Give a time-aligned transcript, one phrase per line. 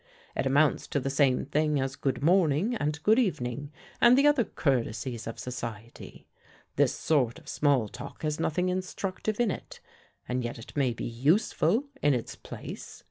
[0.35, 4.43] It amounts to the same thing as 'good morning,' and 'good evening,' and the other
[4.43, 6.25] courtesies of society.
[6.75, 9.79] This sort of small talk has nothing instructive in it,
[10.27, 12.99] and yet it may be useful in its place.